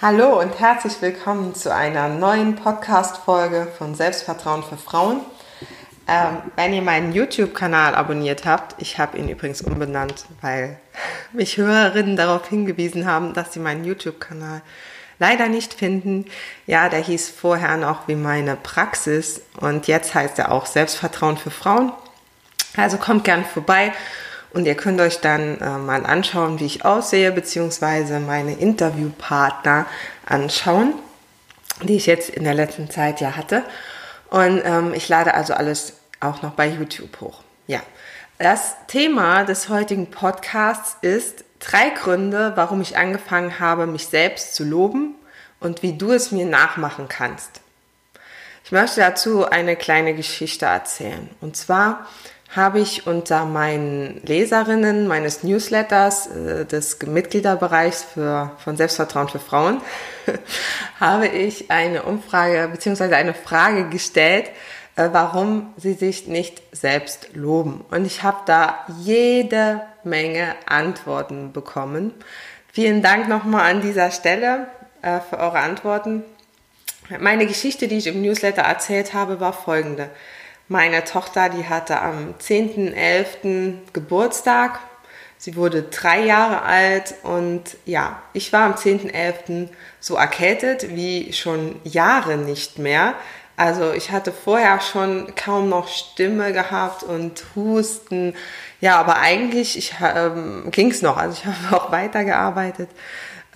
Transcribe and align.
Hallo 0.00 0.38
und 0.38 0.60
herzlich 0.60 1.02
willkommen 1.02 1.56
zu 1.56 1.74
einer 1.74 2.08
neuen 2.08 2.54
Podcast-Folge 2.54 3.66
von 3.76 3.96
Selbstvertrauen 3.96 4.62
für 4.62 4.76
Frauen. 4.76 5.22
Ähm, 6.06 6.38
wenn 6.54 6.72
ihr 6.72 6.82
meinen 6.82 7.12
YouTube-Kanal 7.12 7.96
abonniert 7.96 8.44
habt, 8.44 8.80
ich 8.80 9.00
habe 9.00 9.18
ihn 9.18 9.28
übrigens 9.28 9.60
umbenannt, 9.60 10.26
weil 10.40 10.78
mich 11.32 11.56
Hörerinnen 11.56 12.14
darauf 12.14 12.48
hingewiesen 12.48 13.06
haben, 13.06 13.34
dass 13.34 13.52
sie 13.52 13.58
meinen 13.58 13.84
YouTube-Kanal 13.84 14.62
leider 15.18 15.48
nicht 15.48 15.74
finden. 15.74 16.26
Ja, 16.68 16.88
der 16.88 17.00
hieß 17.00 17.30
vorher 17.30 17.76
noch 17.76 18.06
wie 18.06 18.14
meine 18.14 18.54
Praxis 18.54 19.42
und 19.58 19.88
jetzt 19.88 20.14
heißt 20.14 20.38
er 20.38 20.52
auch 20.52 20.66
Selbstvertrauen 20.66 21.38
für 21.38 21.50
Frauen. 21.50 21.92
Also 22.76 22.98
kommt 22.98 23.24
gern 23.24 23.44
vorbei 23.44 23.92
und 24.52 24.66
ihr 24.66 24.74
könnt 24.74 25.00
euch 25.00 25.20
dann 25.20 25.60
äh, 25.60 25.78
mal 25.78 26.06
anschauen, 26.06 26.60
wie 26.60 26.66
ich 26.66 26.84
aussehe, 26.84 27.32
beziehungsweise 27.32 28.20
meine 28.20 28.54
Interviewpartner 28.54 29.86
anschauen, 30.24 30.94
die 31.82 31.96
ich 31.96 32.06
jetzt 32.06 32.30
in 32.30 32.44
der 32.44 32.54
letzten 32.54 32.90
Zeit 32.90 33.20
ja 33.20 33.36
hatte. 33.36 33.62
Und 34.30 34.62
ähm, 34.64 34.94
ich 34.94 35.08
lade 35.08 35.34
also 35.34 35.54
alles 35.54 35.94
auch 36.20 36.42
noch 36.42 36.52
bei 36.52 36.68
YouTube 36.68 37.20
hoch. 37.20 37.42
Ja, 37.66 37.80
das 38.38 38.74
Thema 38.86 39.44
des 39.44 39.68
heutigen 39.68 40.10
Podcasts 40.10 40.96
ist 41.02 41.44
drei 41.58 41.90
Gründe, 41.90 42.52
warum 42.54 42.80
ich 42.80 42.96
angefangen 42.96 43.58
habe, 43.58 43.86
mich 43.86 44.06
selbst 44.06 44.54
zu 44.54 44.64
loben 44.64 45.14
und 45.60 45.82
wie 45.82 45.96
du 45.96 46.12
es 46.12 46.30
mir 46.30 46.46
nachmachen 46.46 47.08
kannst. 47.08 47.60
Ich 48.64 48.72
möchte 48.72 49.00
dazu 49.00 49.48
eine 49.48 49.76
kleine 49.76 50.14
Geschichte 50.14 50.66
erzählen. 50.66 51.28
Und 51.40 51.56
zwar 51.56 52.06
habe 52.54 52.80
ich 52.80 53.06
unter 53.06 53.44
meinen 53.44 54.22
Leserinnen 54.24 55.06
meines 55.06 55.42
Newsletters 55.42 56.28
äh, 56.28 56.64
des 56.64 56.98
Mitgliederbereichs 57.02 58.04
für, 58.04 58.52
von 58.58 58.76
Selbstvertrauen 58.76 59.28
für 59.28 59.38
Frauen, 59.38 59.82
habe 61.00 61.28
ich 61.28 61.70
eine 61.70 62.04
Umfrage 62.04 62.68
bzw. 62.72 63.14
eine 63.14 63.34
Frage 63.34 63.88
gestellt, 63.90 64.50
äh, 64.96 65.10
warum 65.12 65.74
sie 65.76 65.92
sich 65.92 66.26
nicht 66.26 66.62
selbst 66.72 67.34
loben. 67.34 67.84
Und 67.90 68.06
ich 68.06 68.22
habe 68.22 68.38
da 68.46 68.86
jede 68.98 69.82
Menge 70.02 70.54
Antworten 70.66 71.52
bekommen. 71.52 72.14
Vielen 72.72 73.02
Dank 73.02 73.28
nochmal 73.28 73.70
an 73.70 73.82
dieser 73.82 74.10
Stelle 74.10 74.68
äh, 75.02 75.20
für 75.20 75.38
eure 75.38 75.58
Antworten. 75.58 76.24
Meine 77.20 77.46
Geschichte, 77.46 77.88
die 77.88 77.98
ich 77.98 78.06
im 78.06 78.22
Newsletter 78.22 78.62
erzählt 78.62 79.14
habe, 79.14 79.40
war 79.40 79.52
folgende. 79.52 80.10
Meine 80.70 81.02
Tochter, 81.04 81.48
die 81.48 81.66
hatte 81.66 81.98
am 81.98 82.34
10.11. 82.38 83.78
Geburtstag. 83.94 84.80
Sie 85.38 85.56
wurde 85.56 85.84
drei 85.84 86.24
Jahre 86.26 86.60
alt 86.60 87.14
und 87.22 87.62
ja, 87.86 88.20
ich 88.34 88.52
war 88.52 88.66
am 88.66 88.74
10.11. 88.74 89.68
so 89.98 90.16
erkältet 90.16 90.94
wie 90.94 91.32
schon 91.32 91.80
Jahre 91.84 92.36
nicht 92.36 92.78
mehr. 92.78 93.14
Also 93.56 93.92
ich 93.92 94.10
hatte 94.10 94.30
vorher 94.30 94.80
schon 94.80 95.34
kaum 95.36 95.70
noch 95.70 95.88
Stimme 95.88 96.52
gehabt 96.52 97.02
und 97.02 97.42
Husten. 97.56 98.34
Ja, 98.82 98.98
aber 98.98 99.20
eigentlich 99.20 99.78
ich, 99.78 99.94
ähm, 100.00 100.70
ging 100.70 100.90
es 100.90 101.00
noch. 101.00 101.16
Also 101.16 101.38
ich 101.40 101.46
habe 101.70 101.76
auch 101.76 101.90
weitergearbeitet. 101.90 102.90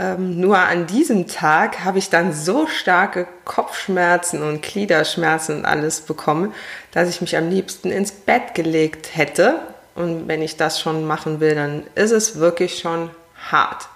Ähm, 0.03 0.41
nur 0.41 0.59
an 0.59 0.89
diesem 0.89 1.29
Tag 1.29 1.85
habe 1.85 1.99
ich 1.99 2.11
dann 2.11 2.33
so 2.33 2.67
starke 2.67 3.29
Kopfschmerzen 3.45 4.43
und 4.43 4.61
Gliederschmerzen 4.61 5.59
und 5.59 5.65
alles 5.65 6.01
bekommen, 6.01 6.53
dass 6.91 7.09
ich 7.09 7.21
mich 7.21 7.37
am 7.37 7.49
liebsten 7.49 7.93
ins 7.93 8.11
Bett 8.11 8.55
gelegt 8.55 9.15
hätte. 9.15 9.61
Und 9.95 10.27
wenn 10.27 10.43
ich 10.43 10.57
das 10.57 10.81
schon 10.81 11.07
machen 11.07 11.39
will, 11.39 11.55
dann 11.55 11.85
ist 11.95 12.11
es 12.11 12.37
wirklich 12.37 12.81
schon 12.81 13.11
hart. 13.51 13.89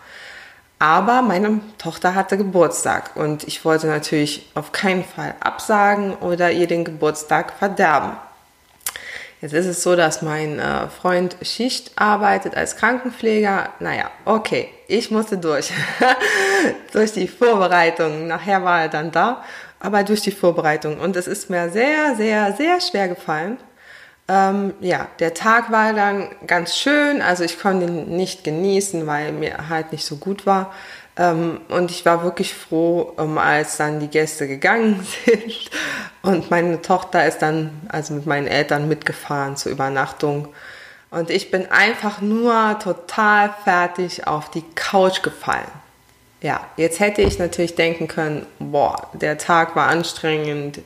Aber 0.79 1.23
meine 1.23 1.61
Tochter 1.79 2.15
hatte 2.15 2.37
Geburtstag 2.37 3.17
und 3.17 3.43
ich 3.45 3.65
wollte 3.65 3.89
natürlich 3.89 4.49
auf 4.55 4.71
keinen 4.71 5.03
Fall 5.03 5.35
absagen 5.41 6.15
oder 6.17 6.53
ihr 6.53 6.69
den 6.69 6.85
Geburtstag 6.85 7.53
verderben. 7.59 8.13
Jetzt 9.41 9.53
ist 9.53 9.67
es 9.67 9.83
so, 9.83 9.97
dass 9.97 10.23
mein 10.23 10.59
äh, 10.59 10.89
Freund 10.89 11.37
Schicht 11.43 11.93
arbeitet 11.97 12.57
als 12.57 12.77
Krankenpfleger. 12.77 13.69
Naja, 13.81 14.11
okay, 14.25 14.69
ich 14.89 15.11
musste 15.11 15.37
durch. 15.37 15.73
durch 16.93 17.13
die 17.13 17.29
Vorbereitung. 17.29 18.27
Nachher 18.27 18.65
war 18.65 18.83
er 18.83 18.89
dann 18.89 19.13
da, 19.13 19.45
aber 19.79 20.05
durch 20.05 20.23
die 20.23 20.31
Vorbereitung. 20.31 20.99
Und 20.99 21.17
es 21.17 21.27
ist 21.27 21.51
mir 21.51 21.69
sehr, 21.69 22.17
sehr, 22.17 22.55
sehr 22.55 22.81
schwer 22.81 23.09
gefallen. 23.09 23.59
Ähm, 24.29 24.73
ja, 24.81 25.07
der 25.21 25.35
Tag 25.35 25.71
war 25.71 25.93
dann 25.93 26.29
ganz 26.47 26.75
schön. 26.77 27.21
Also 27.21 27.45
ich 27.45 27.61
konnte 27.61 27.87
ihn 27.87 28.17
nicht 28.17 28.43
genießen, 28.43 29.07
weil 29.07 29.33
mir 29.33 29.69
halt 29.69 29.93
nicht 29.93 30.07
so 30.07 30.17
gut 30.17 30.47
war. 30.47 30.73
Ähm, 31.17 31.61
und 31.69 31.91
ich 31.91 32.05
war 32.05 32.23
wirklich 32.23 32.55
froh, 32.55 33.13
um, 33.17 33.39
als 33.39 33.77
dann 33.79 34.01
die 34.01 34.09
Gäste 34.09 34.47
gegangen 34.47 35.07
sind. 35.25 35.71
Und 36.23 36.51
meine 36.51 36.83
Tochter 36.83 37.27
ist 37.27 37.39
dann 37.39 37.71
also 37.89 38.15
mit 38.15 38.27
meinen 38.27 38.47
Eltern 38.47 38.89
mitgefahren 38.89 39.57
zur 39.57 39.73
Übernachtung. 39.73 40.49
Und 41.11 41.31
ich 41.31 41.51
bin 41.51 41.71
einfach 41.71 42.21
nur 42.21 42.79
total 42.83 43.55
fertig 43.65 44.27
auf 44.27 44.51
die 44.51 44.65
Couch 44.75 45.23
gefallen. 45.23 45.71
Ja, 46.43 46.61
jetzt 46.77 47.01
hätte 47.01 47.23
ich 47.23 47.39
natürlich 47.39 47.77
denken 47.77 48.09
können, 48.09 48.45
boah, 48.59 49.09
der 49.15 49.39
Tag 49.39 49.75
war 49.75 49.87
anstrengend, 49.87 50.81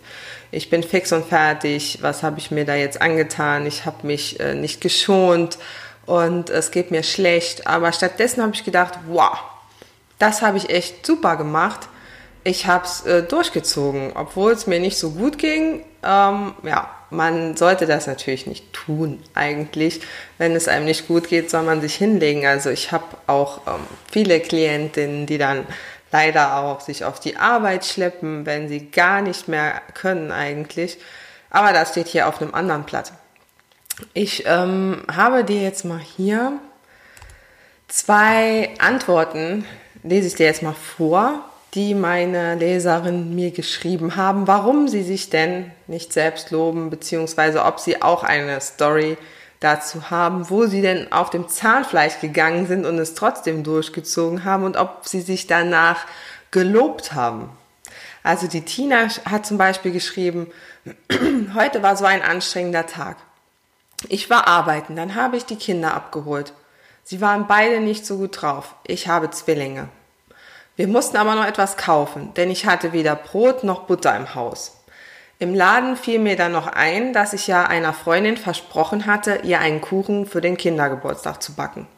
ich 0.52 0.70
bin 0.70 0.82
fix 0.82 1.12
und 1.12 1.26
fertig, 1.26 1.98
was 2.02 2.22
habe 2.22 2.38
ich 2.38 2.50
mir 2.50 2.64
da 2.64 2.74
jetzt 2.74 3.02
angetan, 3.02 3.66
ich 3.66 3.84
habe 3.84 4.06
mich 4.06 4.38
äh, 4.40 4.54
nicht 4.54 4.80
geschont 4.80 5.58
und 6.06 6.50
es 6.50 6.70
geht 6.70 6.90
mir 6.90 7.02
schlecht. 7.02 7.66
Aber 7.66 7.92
stattdessen 7.92 8.42
habe 8.42 8.54
ich 8.54 8.64
gedacht, 8.64 8.94
wow, 9.08 9.38
das 10.20 10.42
habe 10.42 10.58
ich 10.58 10.70
echt 10.70 11.04
super 11.04 11.36
gemacht. 11.36 11.88
Ich 12.44 12.66
habe 12.66 12.84
es 12.84 13.04
äh, 13.04 13.22
durchgezogen, 13.22 14.12
obwohl 14.14 14.53
es 14.53 14.66
mir 14.66 14.78
nicht 14.78 14.98
so 14.98 15.10
gut 15.10 15.38
ging. 15.38 15.84
Ähm, 16.03 16.54
ja, 16.62 16.91
man 17.10 17.56
sollte 17.56 17.86
das 17.86 18.06
natürlich 18.06 18.47
nicht 18.47 18.72
tun 18.72 19.22
eigentlich. 19.34 20.00
Wenn 20.38 20.54
es 20.54 20.69
einem 20.69 20.84
nicht 20.84 21.08
gut 21.08 21.28
geht, 21.28 21.50
soll 21.50 21.62
man 21.62 21.81
sich 21.81 21.97
hinlegen. 21.97 22.47
Also 22.47 22.70
ich 22.70 22.92
habe 22.92 23.04
auch 23.26 23.66
ähm, 23.66 23.81
viele 24.10 24.41
Klientinnen, 24.41 25.26
die 25.26 25.38
dann 25.38 25.66
leider 26.12 26.56
auch 26.58 26.81
sich 26.81 27.04
auf 27.04 27.20
die 27.20 27.37
Arbeit 27.37 27.84
schleppen, 27.84 28.47
wenn 28.47 28.69
sie 28.69 28.91
gar 28.91 29.22
nicht 29.22 29.48
mehr 29.48 29.81
können 29.94 30.32
eigentlich. 30.32 30.98
Aber 31.50 31.72
das 31.72 31.91
steht 31.91 32.08
hier 32.08 32.28
auf 32.28 32.41
einem 32.41 32.54
anderen 32.54 32.84
Blatt. 32.84 33.12
Ich 34.14 34.44
ähm, 34.47 35.02
habe 35.14 35.44
dir 35.44 35.62
jetzt 35.62 35.84
mal 35.84 35.98
hier 35.98 36.58
zwei 37.88 38.70
Antworten 38.78 39.66
lese 40.03 40.28
ich 40.28 40.34
dir 40.34 40.47
jetzt 40.47 40.62
mal 40.62 40.75
vor, 40.75 41.44
die 41.75 41.94
meine 41.94 42.56
Leserinnen 42.56 43.34
mir 43.34 43.53
geschrieben 43.53 44.16
haben, 44.16 44.47
warum 44.47 44.88
sie 44.88 45.03
sich 45.03 45.31
denn 45.31 45.71
nicht 45.87 46.12
selbst 46.12 46.50
loben, 46.50 46.91
beziehungsweise 46.91 47.65
ob 47.65 47.78
sie 47.78 48.03
auch 48.03 48.25
eine 48.25 48.61
Story 48.61 49.16
dazu 49.61 50.11
haben, 50.11 50.50
wo 50.50 50.66
sie 50.66 50.81
denn 50.81 51.12
auf 51.12 51.31
dem 51.31 51.49
Zahnfleisch 51.49 52.21
gegangen 52.21 52.66
sind 52.66 52.87
und 52.87 52.99
es 52.99 53.15
trotzdem 53.15 53.62
durchgezogen 53.62 54.44
haben 54.44 54.65
und 54.65 54.77
ob 54.77 55.06
sie 55.06 55.21
sich 55.21 55.47
danach 55.47 56.06
gelobt 56.50 57.12
haben. 57.12 57.50
Also 58.23 58.49
die 58.49 58.62
Tina 58.62 59.08
hat 59.25 59.46
zum 59.46 59.58
Beispiel 59.58 59.93
geschrieben, 59.93 60.49
heute 61.55 61.82
war 61.82 61.96
so 61.96 62.05
ein 62.05 62.23
anstrengender 62.23 62.87
Tag. 62.87 63.17
Ich 64.08 64.31
war 64.31 64.49
arbeiten, 64.49 64.96
dann 64.96 65.14
habe 65.14 65.37
ich 65.37 65.44
die 65.44 65.56
Kinder 65.56 65.94
abgeholt. 65.94 66.55
Sie 67.10 67.20
waren 67.20 67.48
beide 67.48 67.80
nicht 67.80 68.06
so 68.06 68.18
gut 68.18 68.40
drauf. 68.40 68.76
Ich 68.86 69.08
habe 69.08 69.32
Zwillinge. 69.32 69.88
Wir 70.76 70.86
mussten 70.86 71.16
aber 71.16 71.34
noch 71.34 71.44
etwas 71.44 71.76
kaufen, 71.76 72.32
denn 72.34 72.52
ich 72.52 72.66
hatte 72.66 72.92
weder 72.92 73.16
Brot 73.16 73.64
noch 73.64 73.88
Butter 73.88 74.16
im 74.16 74.36
Haus. 74.36 74.76
Im 75.40 75.52
Laden 75.52 75.96
fiel 75.96 76.20
mir 76.20 76.36
dann 76.36 76.52
noch 76.52 76.68
ein, 76.68 77.12
dass 77.12 77.32
ich 77.32 77.48
ja 77.48 77.64
einer 77.64 77.94
Freundin 77.94 78.36
versprochen 78.36 79.06
hatte, 79.06 79.40
ihr 79.42 79.58
einen 79.58 79.80
Kuchen 79.80 80.24
für 80.24 80.40
den 80.40 80.56
Kindergeburtstag 80.56 81.42
zu 81.42 81.54
backen. 81.54 81.88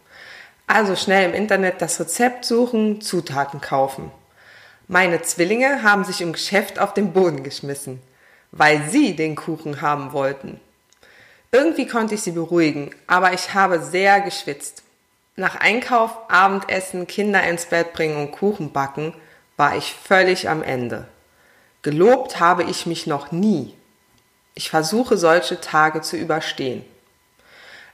Also 0.67 0.97
schnell 0.97 1.29
im 1.29 1.35
Internet 1.35 1.83
das 1.83 2.01
Rezept 2.01 2.47
suchen, 2.47 3.03
Zutaten 3.03 3.61
kaufen. 3.61 4.11
Meine 4.89 5.21
Zwillinge 5.21 5.83
haben 5.83 6.05
sich 6.05 6.23
im 6.23 6.33
Geschäft 6.33 6.79
auf 6.79 6.95
den 6.95 7.13
Boden 7.13 7.43
geschmissen, 7.43 8.01
weil 8.51 8.89
sie 8.89 9.15
den 9.15 9.37
Kuchen 9.37 9.83
haben 9.83 10.15
wollten. 10.15 10.59
Irgendwie 11.51 11.87
konnte 11.87 12.15
ich 12.15 12.23
sie 12.23 12.33
beruhigen, 12.33 12.95
aber 13.07 13.35
ich 13.35 13.53
habe 13.53 13.83
sehr 13.83 14.23
geschwitzt. 14.23 14.82
Nach 15.35 15.57
Einkauf, 15.57 16.11
Abendessen, 16.29 17.07
Kinder 17.07 17.43
ins 17.45 17.67
Bett 17.67 17.95
bringen 17.95 18.17
und 18.17 18.33
Kuchen 18.33 18.73
backen 18.73 19.15
war 19.57 19.77
ich 19.77 19.95
völlig 19.95 20.49
am 20.49 20.63
Ende. 20.63 21.07
Gelobt 21.83 22.39
habe 22.39 22.65
ich 22.65 22.87
mich 22.87 23.07
noch 23.07 23.33
nie. 23.33 23.75
Ich 24.55 24.69
versuche 24.69 25.17
solche 25.17 25.61
Tage 25.61 26.03
zu 26.03 26.17
überstehen. 26.17 26.85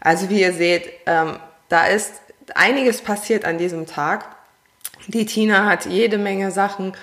Also 0.01 0.29
wie 0.31 0.41
ihr 0.41 0.53
seht, 0.53 0.91
ähm, 1.07 1.39
da 1.69 1.87
ist 1.87 2.15
einiges 2.55 3.03
passiert 3.03 3.45
an 3.45 3.59
diesem 3.59 3.87
Tag. 3.87 4.25
Die 5.07 5.27
Tina 5.27 5.67
hat 5.67 5.87
jede 5.87 6.19
Menge 6.19 6.51
Sachen 6.51 6.95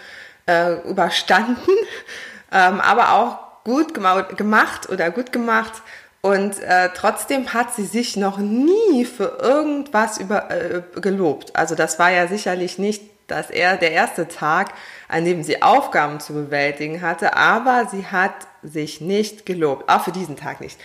äh, 0.47 0.73
überstanden, 0.87 1.71
ähm, 2.51 2.81
aber 2.81 3.13
auch 3.13 3.63
gut 3.63 3.93
gemacht 3.93 4.89
oder 4.89 5.09
gut 5.11 5.31
gemacht. 5.31 5.81
Und 6.25 6.59
äh, 6.63 6.89
trotzdem 6.95 7.53
hat 7.53 7.75
sie 7.75 7.85
sich 7.85 8.17
noch 8.17 8.39
nie 8.39 9.05
für 9.05 9.37
irgendwas 9.39 10.17
über, 10.17 10.49
äh, 10.49 10.81
gelobt. 10.99 11.55
Also 11.55 11.75
das 11.75 11.99
war 11.99 12.09
ja 12.09 12.27
sicherlich 12.27 12.79
nicht 12.79 13.03
dass 13.27 13.49
er 13.49 13.75
der 13.77 13.91
erste 13.91 14.27
Tag, 14.27 14.73
an 15.07 15.25
dem 15.25 15.43
sie 15.43 15.61
Aufgaben 15.63 16.19
zu 16.19 16.33
bewältigen 16.33 17.01
hatte, 17.01 17.35
aber 17.35 17.87
sie 17.89 18.05
hat 18.05 18.35
sich 18.61 19.01
nicht 19.01 19.47
gelobt, 19.47 19.89
auch 19.89 20.03
für 20.03 20.11
diesen 20.11 20.35
Tag 20.35 20.61
nicht. 20.61 20.79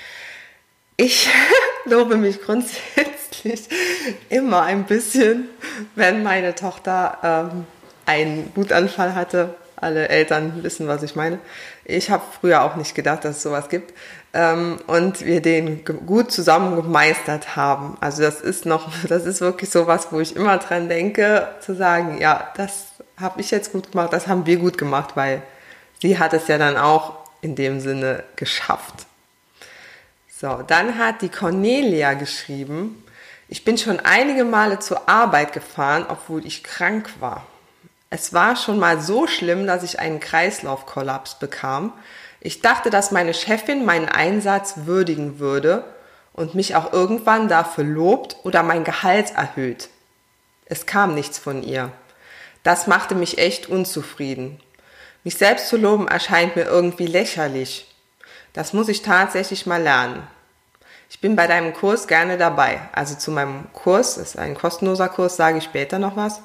Ich 0.97 1.29
lobe 1.85 2.17
mich 2.17 2.41
grundsätzlich 2.41 3.69
immer 4.29 4.63
ein 4.63 4.85
bisschen, 4.85 5.49
wenn 5.95 6.23
meine 6.23 6.55
Tochter 6.55 7.51
ähm, 7.53 7.67
einen 8.07 8.51
Wutanfall 8.55 9.15
hatte. 9.15 9.55
Alle 9.81 10.09
Eltern 10.09 10.63
wissen, 10.63 10.89
was 10.89 11.03
ich 11.03 11.17
meine. 11.17 11.39
Ich 11.85 12.11
habe 12.11 12.23
früher 12.41 12.63
auch 12.63 12.77
nicht 12.77 12.95
gedacht, 12.95 13.25
dass 13.25 13.39
es 13.39 13.43
sowas 13.43 13.69
gibt. 13.69 13.95
Ähm, 14.33 14.79
und 14.87 15.25
wir 15.25 15.41
den 15.41 15.85
gut 15.85 16.31
zusammen 16.31 16.77
gemeistert 16.77 17.57
haben. 17.57 17.97
Also 18.01 18.23
das 18.23 18.41
ist 18.41 18.67
noch, 18.67 18.91
das 19.09 19.27
ist 19.27 19.41
wirklich 19.41 19.71
sowas, 19.71 20.09
wo 20.11 20.21
ich 20.21 20.37
immer 20.37 20.59
dran 20.59 20.89
denke, 20.89 21.49
zu 21.61 21.75
sagen, 21.75 22.19
ja, 22.21 22.53
das 22.57 22.87
habe 23.19 23.41
ich 23.41 23.51
jetzt 23.51 23.73
gut 23.73 23.93
gemacht, 23.93 24.13
das 24.13 24.27
haben 24.27 24.47
wir 24.47 24.57
gut 24.57 24.79
gemacht, 24.79 25.17
weil 25.17 25.43
sie 26.01 26.19
hat 26.19 26.33
es 26.33 26.49
ja 26.49 26.59
dann 26.59 26.77
auch 26.77 27.19
in 27.43 27.55
dem 27.55 27.81
Sinne 27.81 28.25
geschafft. 28.37 29.07
So, 30.41 30.63
dann 30.67 30.99
hat 30.99 31.23
die 31.23 31.29
Cornelia 31.29 32.15
geschrieben, 32.15 33.05
ich 33.49 33.65
bin 33.65 33.77
schon 33.77 33.99
einige 34.01 34.45
Male 34.45 34.79
zur 34.79 35.09
Arbeit 35.09 35.53
gefahren, 35.53 36.07
obwohl 36.09 36.47
ich 36.47 36.63
krank 36.63 37.11
war. 37.19 37.47
Es 38.13 38.35
war 38.35 38.57
schon 38.57 38.81
mal 38.81 39.01
so 39.01 39.29
schlimm, 39.29 39.69
dass 39.69 39.85
ich 39.85 40.01
einen 40.01 40.19
Kreislaufkollaps 40.19 41.37
bekam. 41.37 41.93
Ich 42.41 42.61
dachte, 42.61 42.91
dass 42.91 43.13
meine 43.13 43.35
Chefin 43.35 43.85
meinen 43.85 44.09
Einsatz 44.09 44.75
würdigen 44.85 45.39
würde 45.39 45.85
und 46.33 46.57
mich 46.57 46.75
auch 46.75 46.93
irgendwann 46.93 47.47
dafür 47.47 47.85
lobt 47.85 48.37
oder 48.43 48.65
mein 48.65 48.83
Gehalt 48.83 49.37
erhöht. 49.37 49.91
Es 50.67 50.87
kam 50.87 51.15
nichts 51.15 51.39
von 51.39 51.63
ihr. 51.63 51.93
Das 52.65 52.89
machte 52.89 53.15
mich 53.15 53.39
echt 53.39 53.69
unzufrieden. 53.69 54.61
Mich 55.23 55.37
selbst 55.37 55.69
zu 55.69 55.77
loben 55.77 56.09
erscheint 56.09 56.57
mir 56.57 56.65
irgendwie 56.65 57.07
lächerlich. 57.07 57.95
Das 58.53 58.73
muss 58.73 58.89
ich 58.89 59.03
tatsächlich 59.03 59.67
mal 59.67 59.83
lernen. 59.83 60.27
Ich 61.09 61.21
bin 61.21 61.37
bei 61.37 61.47
deinem 61.47 61.73
Kurs 61.75 62.09
gerne 62.09 62.39
dabei. 62.39 62.81
Also 62.93 63.15
zu 63.15 63.31
meinem 63.31 63.73
Kurs, 63.73 64.17
ist 64.17 64.37
ein 64.37 64.55
kostenloser 64.55 65.09
Kurs, 65.09 65.37
sage 65.37 65.59
ich 65.59 65.65
später 65.65 65.99
noch 65.99 66.17
was. 66.17 66.41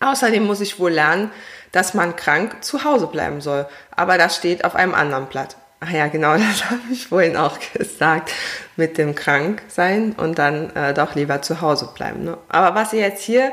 Außerdem 0.00 0.44
muss 0.44 0.60
ich 0.60 0.78
wohl 0.78 0.92
lernen, 0.92 1.30
dass 1.72 1.94
man 1.94 2.16
krank 2.16 2.64
zu 2.64 2.84
Hause 2.84 3.06
bleiben 3.06 3.40
soll. 3.40 3.66
Aber 3.94 4.18
das 4.18 4.36
steht 4.36 4.64
auf 4.64 4.74
einem 4.74 4.94
anderen 4.94 5.26
Blatt. 5.26 5.56
Ach 5.80 5.90
ja, 5.90 6.08
genau, 6.08 6.32
das 6.36 6.70
habe 6.70 6.80
ich 6.90 7.06
vorhin 7.06 7.36
auch 7.36 7.58
gesagt 7.74 8.32
mit 8.76 8.98
dem 8.98 9.14
Kranksein 9.14 10.12
und 10.16 10.38
dann 10.38 10.74
äh, 10.74 10.94
doch 10.94 11.14
lieber 11.14 11.42
zu 11.42 11.60
Hause 11.60 11.90
bleiben. 11.94 12.24
Ne? 12.24 12.38
Aber 12.48 12.74
was 12.74 12.92
ihr 12.92 13.00
jetzt 13.00 13.22
hier 13.22 13.52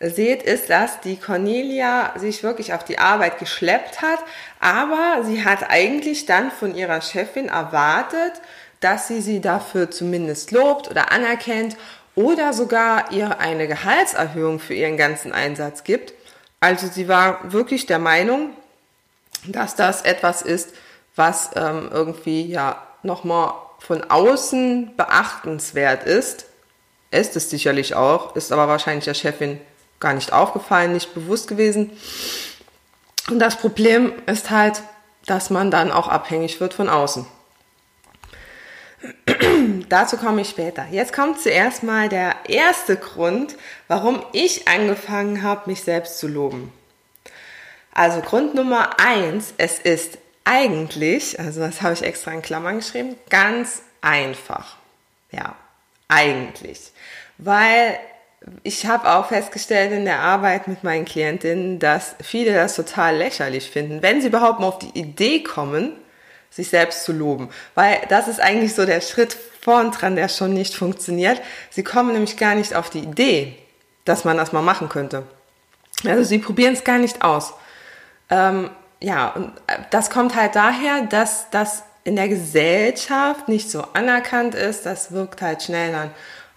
seht, 0.00 0.44
ist, 0.44 0.70
dass 0.70 1.00
die 1.00 1.16
Cornelia 1.16 2.12
sich 2.16 2.42
wirklich 2.42 2.72
auf 2.72 2.84
die 2.84 2.98
Arbeit 2.98 3.38
geschleppt 3.38 4.00
hat, 4.00 4.20
aber 4.60 5.24
sie 5.24 5.44
hat 5.44 5.70
eigentlich 5.70 6.26
dann 6.26 6.52
von 6.52 6.74
ihrer 6.76 7.00
Chefin 7.00 7.48
erwartet, 7.48 8.34
dass 8.80 9.08
sie 9.08 9.20
sie 9.20 9.40
dafür 9.40 9.90
zumindest 9.90 10.52
lobt 10.52 10.88
oder 10.88 11.10
anerkennt 11.10 11.76
oder 12.18 12.52
sogar 12.52 13.12
ihr 13.12 13.38
eine 13.38 13.68
Gehaltserhöhung 13.68 14.58
für 14.58 14.74
ihren 14.74 14.96
ganzen 14.96 15.32
Einsatz 15.32 15.84
gibt. 15.84 16.14
Also 16.58 16.88
sie 16.88 17.06
war 17.06 17.52
wirklich 17.52 17.86
der 17.86 18.00
Meinung, 18.00 18.50
dass 19.46 19.76
das 19.76 20.02
etwas 20.02 20.42
ist, 20.42 20.70
was 21.14 21.50
ähm, 21.54 21.88
irgendwie 21.92 22.44
ja 22.44 22.82
nochmal 23.04 23.52
von 23.78 24.02
außen 24.02 24.96
beachtenswert 24.96 26.02
ist. 26.02 26.46
Ist 27.12 27.36
es 27.36 27.50
sicherlich 27.50 27.94
auch, 27.94 28.34
ist 28.34 28.50
aber 28.50 28.66
wahrscheinlich 28.66 29.04
der 29.04 29.14
Chefin 29.14 29.60
gar 30.00 30.12
nicht 30.12 30.32
aufgefallen, 30.32 30.94
nicht 30.94 31.14
bewusst 31.14 31.46
gewesen. 31.46 31.92
Und 33.30 33.38
das 33.38 33.54
Problem 33.54 34.12
ist 34.26 34.50
halt, 34.50 34.82
dass 35.26 35.50
man 35.50 35.70
dann 35.70 35.92
auch 35.92 36.08
abhängig 36.08 36.60
wird 36.60 36.74
von 36.74 36.88
außen. 36.88 37.26
Dazu 39.88 40.16
komme 40.16 40.42
ich 40.42 40.48
später. 40.48 40.86
Jetzt 40.90 41.12
kommt 41.12 41.40
zuerst 41.40 41.82
mal 41.82 42.08
der 42.08 42.34
erste 42.48 42.96
Grund, 42.96 43.56
warum 43.86 44.22
ich 44.32 44.68
angefangen 44.68 45.42
habe, 45.42 45.70
mich 45.70 45.82
selbst 45.82 46.18
zu 46.18 46.28
loben. 46.28 46.72
Also 47.92 48.20
Grund 48.20 48.54
Nummer 48.54 49.00
eins, 49.00 49.54
es 49.56 49.78
ist 49.78 50.18
eigentlich, 50.44 51.38
also 51.38 51.60
das 51.60 51.82
habe 51.82 51.94
ich 51.94 52.02
extra 52.02 52.32
in 52.32 52.42
Klammern 52.42 52.76
geschrieben, 52.76 53.16
ganz 53.28 53.82
einfach. 54.00 54.76
Ja, 55.30 55.56
eigentlich. 56.08 56.92
Weil 57.38 57.98
ich 58.62 58.86
habe 58.86 59.10
auch 59.10 59.28
festgestellt 59.28 59.92
in 59.92 60.04
der 60.04 60.20
Arbeit 60.20 60.68
mit 60.68 60.84
meinen 60.84 61.04
Klientinnen, 61.04 61.78
dass 61.78 62.14
viele 62.22 62.54
das 62.54 62.76
total 62.76 63.16
lächerlich 63.16 63.70
finden, 63.70 64.02
wenn 64.02 64.20
sie 64.20 64.28
überhaupt 64.28 64.60
mal 64.60 64.68
auf 64.68 64.78
die 64.78 64.98
Idee 64.98 65.42
kommen, 65.42 65.92
sich 66.50 66.70
selbst 66.70 67.04
zu 67.04 67.12
loben. 67.12 67.50
Weil 67.74 68.00
das 68.08 68.28
ist 68.28 68.40
eigentlich 68.40 68.74
so 68.74 68.86
der 68.86 69.00
Schritt 69.00 69.36
vorn 69.60 69.90
dran, 69.90 70.16
der 70.16 70.28
schon 70.28 70.54
nicht 70.54 70.74
funktioniert. 70.74 71.40
Sie 71.70 71.84
kommen 71.84 72.12
nämlich 72.12 72.36
gar 72.36 72.54
nicht 72.54 72.74
auf 72.74 72.90
die 72.90 73.00
Idee, 73.00 73.56
dass 74.04 74.24
man 74.24 74.36
das 74.36 74.52
mal 74.52 74.62
machen 74.62 74.88
könnte. 74.88 75.24
Also 76.06 76.24
sie 76.24 76.38
probieren 76.38 76.74
es 76.74 76.84
gar 76.84 76.98
nicht 76.98 77.22
aus. 77.22 77.54
Ähm, 78.30 78.70
ja, 79.00 79.28
und 79.28 79.52
äh, 79.66 79.78
das 79.90 80.10
kommt 80.10 80.34
halt 80.34 80.54
daher, 80.54 81.02
dass 81.02 81.50
das 81.50 81.82
in 82.04 82.16
der 82.16 82.28
Gesellschaft 82.28 83.48
nicht 83.48 83.70
so 83.70 83.84
anerkannt 83.92 84.54
ist. 84.54 84.86
Das 84.86 85.12
wirkt 85.12 85.42
halt 85.42 85.62
schnell 85.62 85.92
dann 85.92 86.10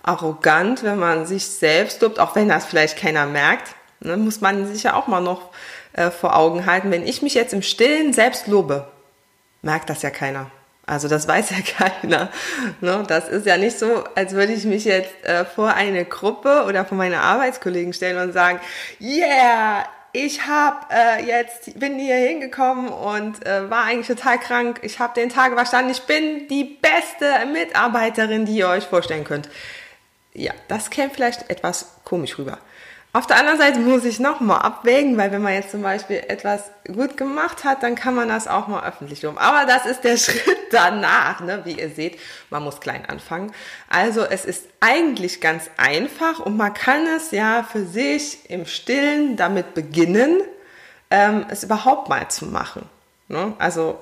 arrogant, 0.04 0.84
wenn 0.84 0.98
man 0.98 1.26
sich 1.26 1.46
selbst 1.46 2.02
lobt, 2.02 2.20
auch 2.20 2.36
wenn 2.36 2.50
das 2.50 2.66
vielleicht 2.66 2.98
keiner 2.98 3.26
merkt. 3.26 3.76
Ne, 4.00 4.18
muss 4.18 4.42
man 4.42 4.66
sich 4.66 4.84
ja 4.84 4.96
auch 4.96 5.08
mal 5.08 5.22
noch 5.22 5.50
äh, 5.94 6.10
vor 6.10 6.36
Augen 6.36 6.66
halten. 6.66 6.90
Wenn 6.90 7.06
ich 7.06 7.22
mich 7.22 7.34
jetzt 7.34 7.54
im 7.54 7.62
Stillen 7.62 8.14
selbst 8.14 8.48
lobe, 8.48 8.88
merkt 9.62 9.90
das 9.90 10.02
ja 10.02 10.10
keiner. 10.10 10.50
Also 10.86 11.08
das 11.08 11.28
weiß 11.28 11.52
ja 11.52 11.58
keiner. 12.02 12.30
Ne? 12.82 13.04
Das 13.08 13.30
ist 13.30 13.46
ja 13.46 13.58
nicht 13.58 13.78
so, 13.80 14.04
als 14.16 14.34
würde 14.34 14.54
ich 14.54 14.66
mich 14.66 14.86
jetzt 14.86 15.24
äh, 15.24 15.46
vor 15.46 15.74
eine 15.74 16.06
Gruppe 16.06 16.66
oder 16.68 16.86
vor 16.86 16.98
meine 16.98 17.22
Arbeitskollegen 17.22 17.94
stellen 17.94 18.18
und 18.18 18.34
sagen, 18.34 18.60
yeah, 19.00 19.86
ich 20.14 20.46
hab 20.46 20.92
äh, 20.92 21.26
jetzt 21.26 21.80
bin 21.80 21.98
hier 21.98 22.16
hingekommen 22.16 22.90
und 22.90 23.46
äh, 23.46 23.70
war 23.70 23.86
eigentlich 23.86 24.08
total 24.08 24.38
krank. 24.40 24.80
Ich 24.82 25.00
habe 25.00 25.14
den 25.14 25.30
Tag 25.30 25.54
überstanden. 25.54 25.92
Ich 25.92 26.02
bin 26.02 26.48
die 26.50 26.66
beste 26.66 27.46
Mitarbeiterin, 27.52 28.46
die 28.46 28.58
ihr 28.58 28.68
euch 28.68 28.84
vorstellen 28.84 29.24
könnt. 29.24 29.50
Ja, 30.34 30.54
das 30.68 30.90
käme 30.90 31.12
vielleicht 31.12 31.50
etwas 31.50 31.96
komisch 32.04 32.38
rüber. 32.38 32.58
Auf 33.14 33.28
der 33.28 33.38
anderen 33.38 33.60
Seite 33.60 33.80
muss 33.80 34.06
ich 34.06 34.22
nochmal 34.22 34.62
abwägen, 34.62 35.18
weil 35.18 35.34
wenn 35.34 35.42
man 35.42 35.54
jetzt 35.54 35.72
zum 35.72 35.82
Beispiel 35.82 36.24
etwas 36.28 36.72
gut 36.88 37.18
gemacht 37.18 37.66
hat, 37.66 37.84
dann 37.84 37.96
kann 37.96 38.16
man 38.16 38.30
das 38.30 38.48
auch 38.48 38.70
mal 38.70 38.88
öffentlich 38.88 39.22
loben. 39.22 39.38
Aber 39.38 39.66
das 39.66 39.86
ist 39.86 40.06
der 40.06 40.16
Schritt 40.18 40.58
danach, 40.72 41.42
ne? 41.42 41.62
wie 41.66 41.74
ihr 41.74 41.90
seht, 41.90 42.18
man 42.50 42.64
muss 42.64 42.80
klein 42.80 43.06
anfangen. 43.06 43.52
Also 43.90 44.24
es 44.24 44.46
ist 44.46 44.66
eigentlich 44.80 45.42
ganz 45.42 45.70
einfach 45.76 46.40
und 46.40 46.56
man 46.56 46.74
kann 46.74 47.06
es 47.06 47.32
ja 47.32 47.68
für 47.70 47.86
sich 47.86 48.50
im 48.50 48.66
Stillen 48.66 49.36
damit 49.36 49.74
beginnen, 49.74 50.42
ähm, 51.10 51.46
es 51.50 51.66
überhaupt 51.66 52.08
mal 52.08 52.30
zu 52.30 52.46
machen. 52.46 52.88
Ne? 53.28 53.54
Also 53.60 54.00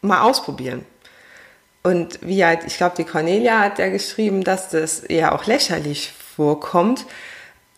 mal 0.00 0.22
ausprobieren. 0.22 0.86
Und 1.82 2.18
wie 2.22 2.42
halt, 2.44 2.64
ich 2.64 2.78
glaube, 2.78 2.96
die 2.96 3.04
Cornelia 3.04 3.58
hat 3.60 3.78
ja 3.78 3.90
geschrieben, 3.90 4.42
dass 4.42 4.70
das 4.70 5.00
eher 5.00 5.34
auch 5.34 5.44
lächerlich 5.44 6.12
vorkommt. 6.34 7.04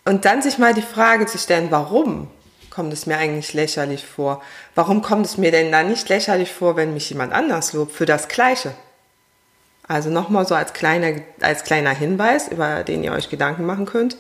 Und 0.05 0.25
dann 0.25 0.43
sich 0.43 0.59
mal 0.59 0.75
die 0.75 0.83
Frage 0.83 1.27
zu 1.27 1.39
stellen, 1.39 1.71
warum 1.71 2.29
kommt 2.71 2.93
es 2.93 3.07
mir 3.07 3.17
eigentlich 3.17 3.55
lächerlich 3.55 4.05
vor? 4.05 4.43
Warum 4.75 5.01
kommt 5.01 5.25
es 5.27 5.39
mir 5.39 5.51
denn 5.51 5.73
dann 5.73 5.89
nicht 5.89 6.09
lächerlich 6.09 6.53
vor, 6.53 6.77
wenn 6.77 6.93
mich 6.93 7.09
jemand 7.09 7.33
anders 7.33 7.73
lobt 7.73 7.93
für 7.93 8.05
das 8.05 8.29
Gleiche? 8.29 8.75
Also 9.87 10.11
nochmal 10.11 10.47
so 10.47 10.55
als 10.55 10.73
kleiner, 10.73 11.21
als 11.41 11.65
kleiner 11.65 11.91
Hinweis, 11.91 12.49
über 12.49 12.85
den 12.85 13.05
ihr 13.05 13.13
euch 13.13 13.31
Gedanken 13.31 13.65
machen 13.65 13.87
könnt. 13.87 14.17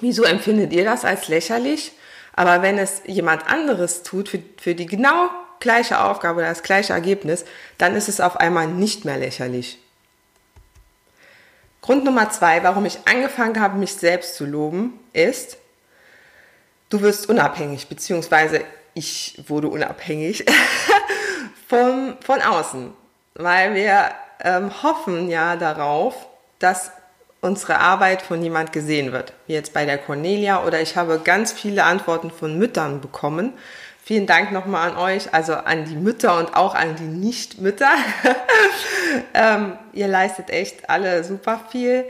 Wieso 0.00 0.24
empfindet 0.24 0.72
ihr 0.72 0.84
das 0.84 1.04
als 1.04 1.28
lächerlich? 1.28 1.92
Aber 2.34 2.62
wenn 2.62 2.78
es 2.78 3.02
jemand 3.06 3.50
anderes 3.50 4.02
tut 4.02 4.28
für, 4.28 4.42
für 4.58 4.74
die 4.74 4.86
genau 4.86 5.30
gleiche 5.58 6.00
Aufgabe 6.00 6.38
oder 6.38 6.48
das 6.48 6.62
gleiche 6.62 6.92
Ergebnis, 6.92 7.44
dann 7.76 7.94
ist 7.94 8.08
es 8.08 8.20
auf 8.20 8.38
einmal 8.38 8.66
nicht 8.66 9.04
mehr 9.04 9.18
lächerlich. 9.18 9.78
Grund 11.82 12.04
Nummer 12.04 12.30
zwei, 12.30 12.62
warum 12.62 12.84
ich 12.84 12.98
angefangen 13.06 13.60
habe, 13.60 13.78
mich 13.78 13.94
selbst 13.94 14.34
zu 14.34 14.44
loben, 14.44 14.98
ist, 15.12 15.56
du 16.90 17.00
wirst 17.00 17.28
unabhängig, 17.28 17.88
beziehungsweise 17.88 18.62
ich 18.94 19.42
wurde 19.46 19.68
unabhängig 19.68 20.44
von, 21.68 22.16
von 22.20 22.42
außen, 22.42 22.92
weil 23.34 23.74
wir 23.74 24.10
ähm, 24.42 24.82
hoffen 24.82 25.30
ja 25.30 25.56
darauf, 25.56 26.26
dass 26.58 26.90
unsere 27.40 27.78
Arbeit 27.78 28.20
von 28.20 28.42
jemand 28.42 28.72
gesehen 28.72 29.12
wird, 29.12 29.32
wie 29.46 29.54
jetzt 29.54 29.72
bei 29.72 29.86
der 29.86 29.98
Cornelia 29.98 30.64
oder 30.64 30.80
ich 30.80 30.96
habe 30.96 31.20
ganz 31.24 31.52
viele 31.52 31.84
Antworten 31.84 32.30
von 32.30 32.58
Müttern 32.58 33.00
bekommen. 33.00 33.54
Vielen 34.10 34.26
Dank 34.26 34.50
nochmal 34.50 34.90
an 34.90 34.96
euch, 34.96 35.32
also 35.32 35.54
an 35.54 35.84
die 35.84 35.94
Mütter 35.94 36.36
und 36.36 36.56
auch 36.56 36.74
an 36.74 36.96
die 36.96 37.04
Nicht-Mütter. 37.04 37.92
ähm, 39.34 39.74
ihr 39.92 40.08
leistet 40.08 40.50
echt 40.50 40.90
alle 40.90 41.22
super 41.22 41.60
viel. 41.70 42.06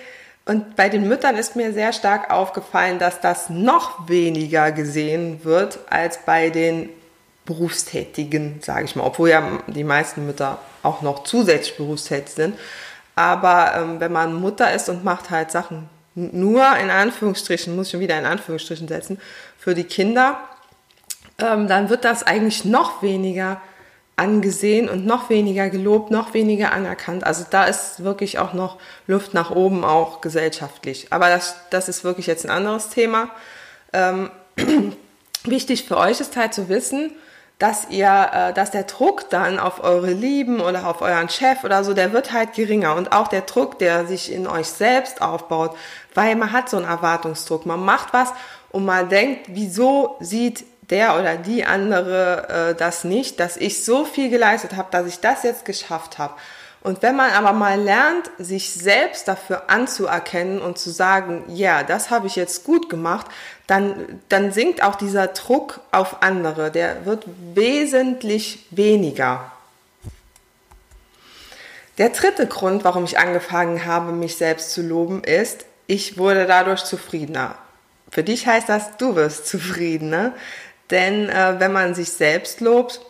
Und 0.46 0.76
bei 0.76 0.88
den 0.88 1.06
Müttern 1.06 1.36
ist 1.36 1.56
mir 1.56 1.74
sehr 1.74 1.92
stark 1.92 2.30
aufgefallen, 2.30 2.98
dass 2.98 3.20
das 3.20 3.50
noch 3.50 4.08
weniger 4.08 4.72
gesehen 4.72 5.44
wird 5.44 5.78
als 5.90 6.24
bei 6.24 6.48
den 6.48 6.88
Berufstätigen, 7.44 8.60
sage 8.62 8.86
ich 8.86 8.96
mal, 8.96 9.04
obwohl 9.04 9.28
ja 9.28 9.42
die 9.66 9.84
meisten 9.84 10.24
Mütter 10.24 10.56
auch 10.82 11.02
noch 11.02 11.24
zusätzlich 11.24 11.76
berufstätig 11.76 12.30
sind. 12.30 12.58
Aber 13.14 13.74
ähm, 13.76 14.00
wenn 14.00 14.12
man 14.12 14.32
Mutter 14.32 14.72
ist 14.72 14.88
und 14.88 15.04
macht 15.04 15.28
halt 15.28 15.50
Sachen 15.50 15.90
nur 16.14 16.64
in 16.78 16.88
Anführungsstrichen, 16.88 17.76
muss 17.76 17.88
ich 17.88 17.90
schon 17.90 18.00
wieder 18.00 18.18
in 18.18 18.24
Anführungsstrichen 18.24 18.88
setzen, 18.88 19.20
für 19.58 19.74
die 19.74 19.84
Kinder, 19.84 20.40
ähm, 21.42 21.68
dann 21.68 21.88
wird 21.90 22.04
das 22.04 22.22
eigentlich 22.22 22.64
noch 22.64 23.02
weniger 23.02 23.60
angesehen 24.20 24.90
und 24.90 25.06
noch 25.06 25.30
weniger 25.30 25.70
gelobt, 25.70 26.10
noch 26.10 26.34
weniger 26.34 26.72
anerkannt. 26.72 27.24
Also 27.24 27.44
da 27.48 27.64
ist 27.64 28.04
wirklich 28.04 28.38
auch 28.38 28.52
noch 28.52 28.76
Luft 29.06 29.32
nach 29.32 29.50
oben, 29.50 29.82
auch 29.82 30.20
gesellschaftlich. 30.20 31.06
Aber 31.10 31.30
das, 31.30 31.56
das 31.70 31.88
ist 31.88 32.04
wirklich 32.04 32.26
jetzt 32.26 32.44
ein 32.44 32.50
anderes 32.50 32.90
Thema. 32.90 33.30
Ähm, 33.94 34.30
wichtig 35.44 35.84
für 35.84 35.96
euch 35.96 36.20
ist 36.20 36.36
halt 36.36 36.52
zu 36.52 36.68
wissen, 36.68 37.12
dass 37.58 37.88
ihr, 37.88 38.30
äh, 38.32 38.52
dass 38.52 38.70
der 38.70 38.84
Druck 38.84 39.30
dann 39.30 39.58
auf 39.58 39.82
eure 39.82 40.12
Lieben 40.12 40.60
oder 40.60 40.86
auf 40.86 41.00
euren 41.00 41.30
Chef 41.30 41.64
oder 41.64 41.82
so, 41.82 41.94
der 41.94 42.12
wird 42.12 42.32
halt 42.32 42.52
geringer 42.54 42.96
und 42.96 43.12
auch 43.12 43.28
der 43.28 43.42
Druck, 43.42 43.78
der 43.78 44.06
sich 44.06 44.32
in 44.32 44.46
euch 44.46 44.66
selbst 44.66 45.22
aufbaut, 45.22 45.76
weil 46.14 46.36
man 46.36 46.52
hat 46.52 46.68
so 46.68 46.76
einen 46.76 46.86
Erwartungsdruck. 46.86 47.64
Man 47.64 47.84
macht 47.84 48.12
was 48.12 48.32
und 48.70 48.84
man 48.84 49.08
denkt, 49.08 49.46
wieso 49.48 50.16
sieht 50.20 50.64
der 50.90 51.18
oder 51.18 51.36
die 51.36 51.64
andere 51.64 52.70
äh, 52.70 52.74
das 52.74 53.04
nicht, 53.04 53.40
dass 53.40 53.56
ich 53.56 53.84
so 53.84 54.04
viel 54.04 54.28
geleistet 54.28 54.76
habe, 54.76 54.88
dass 54.90 55.06
ich 55.06 55.20
das 55.20 55.42
jetzt 55.42 55.64
geschafft 55.64 56.18
habe. 56.18 56.34
Und 56.82 57.02
wenn 57.02 57.14
man 57.14 57.32
aber 57.32 57.52
mal 57.52 57.78
lernt, 57.78 58.30
sich 58.38 58.72
selbst 58.72 59.28
dafür 59.28 59.68
anzuerkennen 59.68 60.62
und 60.62 60.78
zu 60.78 60.90
sagen, 60.90 61.44
ja, 61.48 61.82
das 61.82 62.10
habe 62.10 62.26
ich 62.26 62.36
jetzt 62.36 62.64
gut 62.64 62.88
gemacht, 62.88 63.26
dann, 63.66 64.20
dann 64.30 64.50
sinkt 64.50 64.82
auch 64.82 64.94
dieser 64.94 65.26
Druck 65.28 65.80
auf 65.92 66.22
andere. 66.22 66.70
Der 66.70 67.04
wird 67.04 67.24
wesentlich 67.54 68.66
weniger. 68.70 69.52
Der 71.98 72.08
dritte 72.08 72.46
Grund, 72.46 72.82
warum 72.82 73.04
ich 73.04 73.18
angefangen 73.18 73.84
habe, 73.84 74.12
mich 74.12 74.36
selbst 74.36 74.72
zu 74.72 74.80
loben, 74.80 75.22
ist, 75.22 75.66
ich 75.86 76.16
wurde 76.16 76.46
dadurch 76.46 76.84
zufriedener. 76.84 77.56
Für 78.10 78.22
dich 78.22 78.46
heißt 78.46 78.70
das, 78.70 78.96
du 78.96 79.16
wirst 79.16 79.46
zufriedener. 79.46 80.32
Denn 80.90 81.28
äh, 81.28 81.56
wenn 81.58 81.72
man 81.72 81.94
sich 81.94 82.12
selbst 82.12 82.60
lobt, 82.60 83.00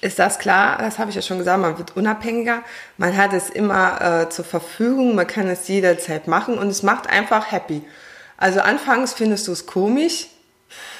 ist 0.00 0.18
das 0.18 0.38
klar, 0.38 0.78
das 0.78 0.98
habe 0.98 1.10
ich 1.10 1.16
ja 1.16 1.22
schon 1.22 1.38
gesagt, 1.38 1.60
man 1.60 1.76
wird 1.76 1.96
unabhängiger, 1.96 2.62
man 2.96 3.16
hat 3.16 3.32
es 3.32 3.50
immer 3.50 4.00
äh, 4.00 4.28
zur 4.30 4.44
Verfügung, 4.44 5.14
man 5.14 5.26
kann 5.26 5.48
es 5.48 5.68
jederzeit 5.68 6.26
machen 6.26 6.58
und 6.58 6.68
es 6.68 6.82
macht 6.82 7.08
einfach 7.08 7.52
happy. 7.52 7.82
Also 8.36 8.60
anfangs 8.60 9.12
findest 9.12 9.46
du 9.46 9.52
es 9.52 9.66
komisch, 9.66 10.28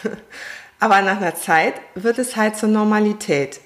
aber 0.81 1.01
nach 1.03 1.17
einer 1.17 1.35
Zeit 1.35 1.75
wird 1.95 2.19
es 2.19 2.37
halt 2.37 2.57
zur 2.57 2.69
Normalität. 2.69 3.61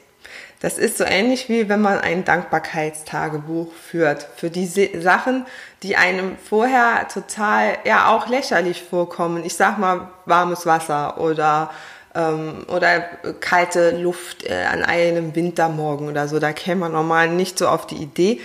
Das 0.61 0.77
ist 0.77 0.99
so 0.99 1.05
ähnlich 1.05 1.49
wie 1.49 1.69
wenn 1.69 1.81
man 1.81 2.01
ein 2.01 2.25
Dankbarkeitstagebuch 2.25 3.73
führt 3.73 4.27
für 4.37 4.51
die 4.51 4.67
Sachen, 4.67 5.47
die 5.85 5.97
einem 5.97 6.37
vorher 6.37 7.07
total 7.07 7.79
ja 7.85 8.09
auch 8.09 8.27
lächerlich 8.27 8.83
vorkommen. 8.83 9.45
Ich 9.45 9.55
sag 9.55 9.79
mal 9.79 10.11
warmes 10.25 10.67
Wasser 10.67 11.21
oder 11.21 11.71
ähm, 12.15 12.67
oder 12.69 13.01
kalte 13.41 13.91
Luft 13.97 14.45
äh, 14.45 14.65
an 14.65 14.85
einem 14.85 15.35
Wintermorgen 15.35 16.09
oder 16.09 16.29
so. 16.29 16.39
Da 16.39 16.53
käme 16.53 16.83
man 16.83 16.93
normal 16.93 17.29
nicht 17.29 17.59
so 17.59 17.69
auf 17.69 17.87
die 17.87 17.97
Idee, 17.97 18.41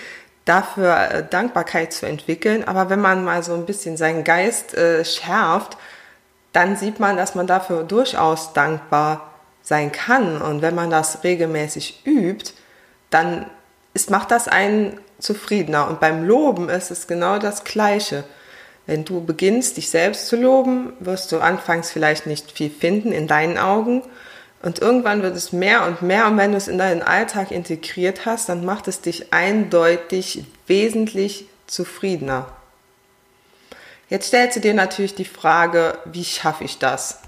dafür 0.45 0.97
äh, 0.97 1.23
Dankbarkeit 1.29 1.93
zu 1.93 2.05
entwickeln. 2.05 2.63
Aber 2.67 2.89
wenn 2.89 3.01
man 3.01 3.23
mal 3.23 3.43
so 3.43 3.53
ein 3.53 3.65
bisschen 3.65 3.97
seinen 3.97 4.23
Geist 4.23 4.73
äh, 4.73 5.05
schärft, 5.05 5.77
dann 6.51 6.75
sieht 6.75 6.99
man, 6.99 7.17
dass 7.17 7.35
man 7.35 7.47
dafür 7.47 7.83
durchaus 7.83 8.53
dankbar 8.53 9.33
sein 9.63 9.91
kann. 9.91 10.41
Und 10.41 10.61
wenn 10.61 10.75
man 10.75 10.89
das 10.89 11.23
regelmäßig 11.23 12.03
übt, 12.05 12.53
dann 13.09 13.45
ist, 13.93 14.09
macht 14.09 14.31
das 14.31 14.47
einen 14.47 14.99
zufriedener. 15.19 15.87
Und 15.87 15.99
beim 15.99 16.25
Loben 16.25 16.69
ist 16.69 16.91
es 16.91 17.07
genau 17.07 17.39
das 17.39 17.63
Gleiche. 17.63 18.23
Wenn 18.85 19.05
du 19.05 19.23
beginnst, 19.23 19.77
dich 19.77 19.89
selbst 19.89 20.27
zu 20.27 20.35
loben, 20.35 20.93
wirst 20.99 21.31
du 21.31 21.39
anfangs 21.39 21.91
vielleicht 21.91 22.27
nicht 22.27 22.51
viel 22.51 22.69
finden 22.69 23.11
in 23.11 23.27
deinen 23.27 23.57
Augen. 23.57 24.03
Und 24.61 24.79
irgendwann 24.79 25.21
wird 25.21 25.35
es 25.35 25.51
mehr 25.53 25.85
und 25.85 26.01
mehr. 26.01 26.27
Und 26.27 26.37
wenn 26.37 26.51
du 26.51 26.57
es 26.57 26.67
in 26.67 26.77
deinen 26.77 27.01
Alltag 27.01 27.51
integriert 27.51 28.25
hast, 28.25 28.49
dann 28.49 28.65
macht 28.65 28.87
es 28.87 29.01
dich 29.01 29.33
eindeutig 29.33 30.45
wesentlich 30.67 31.45
zufriedener. 31.67 32.47
Jetzt 34.09 34.27
stellst 34.27 34.57
du 34.57 34.59
dir 34.59 34.73
natürlich 34.73 35.15
die 35.15 35.25
Frage, 35.25 35.97
wie 36.05 36.25
schaffe 36.25 36.65
ich 36.65 36.77
das? 36.77 37.19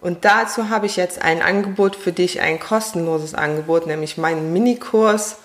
Und 0.00 0.26
dazu 0.26 0.68
habe 0.68 0.84
ich 0.84 0.96
jetzt 0.96 1.22
ein 1.22 1.40
Angebot 1.40 1.96
für 1.96 2.12
dich, 2.12 2.40
ein 2.40 2.60
kostenloses 2.60 3.34
Angebot, 3.34 3.86
nämlich 3.86 4.18
meinen 4.18 4.52
Minikurs, 4.52 5.36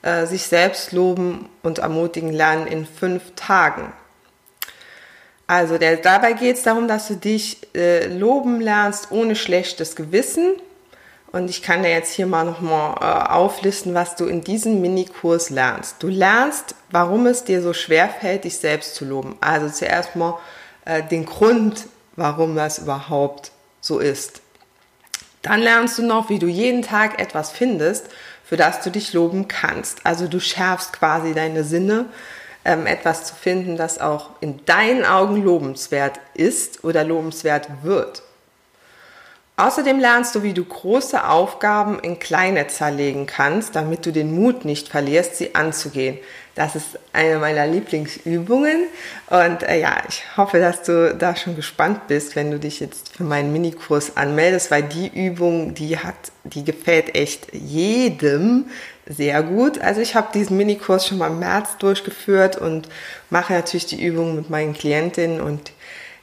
äh, 0.00 0.24
sich 0.26 0.44
selbst 0.46 0.92
loben 0.92 1.50
und 1.62 1.80
ermutigen 1.80 2.32
lernen 2.32 2.66
in 2.66 2.86
fünf 2.86 3.22
Tagen. 3.36 3.92
Also 5.46 5.78
der, 5.78 5.96
dabei 5.96 6.32
geht 6.32 6.56
es 6.56 6.62
darum, 6.64 6.88
dass 6.88 7.08
du 7.08 7.14
dich 7.14 7.58
äh, 7.74 8.06
loben 8.06 8.60
lernst 8.60 9.12
ohne 9.12 9.36
schlechtes 9.36 9.94
Gewissen. 9.94 10.54
Und 11.30 11.50
ich 11.50 11.62
kann 11.62 11.82
dir 11.82 11.90
jetzt 11.90 12.12
hier 12.12 12.26
mal 12.26 12.44
nochmal 12.44 12.96
äh, 13.00 13.30
auflisten, 13.30 13.94
was 13.94 14.16
du 14.16 14.26
in 14.26 14.42
diesem 14.42 14.80
Minikurs 14.80 15.50
lernst. 15.50 15.96
Du 16.02 16.08
lernst, 16.08 16.74
warum 16.90 17.26
es 17.26 17.44
dir 17.44 17.62
so 17.62 17.72
schwer 17.72 18.08
fällt, 18.08 18.44
dich 18.44 18.58
selbst 18.58 18.94
zu 18.94 19.04
loben. 19.04 19.36
Also 19.40 19.68
zuerst 19.68 20.16
mal 20.16 20.38
äh, 20.84 21.02
den 21.02 21.26
Grund, 21.26 21.86
warum 22.16 22.56
das 22.56 22.78
überhaupt 22.78 23.52
so 23.80 23.98
ist. 23.98 24.40
Dann 25.42 25.60
lernst 25.60 25.98
du 25.98 26.02
noch, 26.02 26.28
wie 26.28 26.40
du 26.40 26.46
jeden 26.46 26.82
Tag 26.82 27.20
etwas 27.20 27.52
findest, 27.52 28.06
für 28.42 28.56
das 28.56 28.80
du 28.80 28.90
dich 28.90 29.12
loben 29.12 29.46
kannst. 29.46 30.04
Also 30.04 30.26
du 30.26 30.40
schärfst 30.40 30.92
quasi 30.92 31.34
deine 31.34 31.62
Sinne 31.62 32.06
ähm, 32.66 32.86
etwas 32.86 33.24
zu 33.24 33.34
finden, 33.34 33.76
das 33.76 34.00
auch 34.00 34.30
in 34.40 34.64
deinen 34.66 35.04
Augen 35.04 35.42
lobenswert 35.42 36.18
ist 36.34 36.84
oder 36.84 37.04
lobenswert 37.04 37.68
wird. 37.82 38.22
Außerdem 39.58 39.98
lernst 39.98 40.34
du, 40.34 40.42
wie 40.42 40.52
du 40.52 40.62
große 40.62 41.26
Aufgaben 41.26 41.98
in 42.00 42.18
kleine 42.18 42.66
zerlegen 42.66 43.24
kannst, 43.24 43.74
damit 43.74 44.04
du 44.04 44.12
den 44.12 44.34
Mut 44.34 44.66
nicht 44.66 44.88
verlierst, 44.88 45.36
sie 45.36 45.54
anzugehen. 45.54 46.18
Das 46.54 46.76
ist 46.76 46.98
eine 47.14 47.38
meiner 47.38 47.66
Lieblingsübungen 47.66 48.84
und 49.28 49.62
äh, 49.62 49.80
ja, 49.80 49.96
ich 50.06 50.24
hoffe, 50.36 50.58
dass 50.58 50.82
du 50.82 51.14
da 51.14 51.36
schon 51.36 51.56
gespannt 51.56 52.06
bist, 52.06 52.36
wenn 52.36 52.50
du 52.50 52.58
dich 52.58 52.80
jetzt 52.80 53.16
für 53.16 53.24
meinen 53.24 53.50
Minikurs 53.50 54.16
anmeldest, 54.18 54.70
weil 54.70 54.82
die 54.82 55.08
Übung, 55.08 55.74
die 55.74 55.98
hat, 55.98 56.14
die 56.44 56.64
gefällt 56.64 57.14
echt 57.14 57.54
jedem 57.54 58.66
sehr 59.06 59.42
gut. 59.42 59.78
Also 59.78 60.02
ich 60.02 60.14
habe 60.14 60.28
diesen 60.34 60.58
Minikurs 60.58 61.06
schon 61.06 61.18
mal 61.18 61.28
im 61.28 61.38
März 61.38 61.78
durchgeführt 61.78 62.56
und 62.56 62.88
mache 63.30 63.54
natürlich 63.54 63.86
die 63.86 64.04
Übung 64.04 64.34
mit 64.36 64.50
meinen 64.50 64.74
Klientinnen 64.74 65.40
und 65.40 65.72